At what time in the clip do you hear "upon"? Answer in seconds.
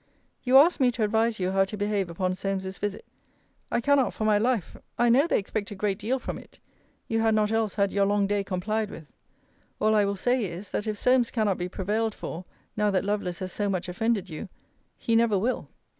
2.09-2.33